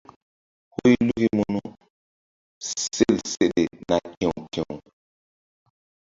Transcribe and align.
Huy 0.73 0.93
luki 1.07 1.27
munu 1.37 1.61
sel 2.67 3.15
seɗe 3.31 3.63
na 3.87 3.97
ki̧w 4.17 4.31
ki̧w. 4.53 4.69